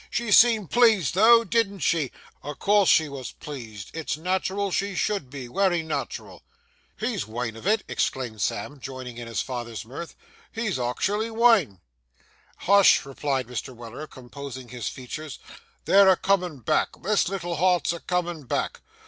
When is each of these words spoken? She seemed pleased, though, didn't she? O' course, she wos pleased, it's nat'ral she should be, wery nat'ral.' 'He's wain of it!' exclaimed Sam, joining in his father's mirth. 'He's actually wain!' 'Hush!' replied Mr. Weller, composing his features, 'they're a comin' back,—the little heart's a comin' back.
She 0.09 0.31
seemed 0.31 0.71
pleased, 0.71 1.13
though, 1.13 1.43
didn't 1.43 1.81
she? 1.81 2.11
O' 2.43 2.55
course, 2.55 2.89
she 2.89 3.07
wos 3.07 3.33
pleased, 3.33 3.91
it's 3.93 4.17
nat'ral 4.17 4.71
she 4.71 4.95
should 4.95 5.29
be, 5.29 5.47
wery 5.47 5.83
nat'ral.' 5.83 6.41
'He's 6.99 7.27
wain 7.27 7.55
of 7.55 7.67
it!' 7.67 7.83
exclaimed 7.87 8.41
Sam, 8.41 8.79
joining 8.79 9.19
in 9.19 9.27
his 9.27 9.43
father's 9.43 9.85
mirth. 9.85 10.15
'He's 10.51 10.79
actually 10.79 11.29
wain!' 11.29 11.81
'Hush!' 12.61 13.05
replied 13.05 13.45
Mr. 13.45 13.75
Weller, 13.75 14.07
composing 14.07 14.69
his 14.69 14.89
features, 14.89 15.37
'they're 15.85 16.09
a 16.09 16.17
comin' 16.17 16.61
back,—the 16.61 17.29
little 17.29 17.57
heart's 17.57 17.93
a 17.93 17.99
comin' 17.99 18.41
back. 18.45 18.81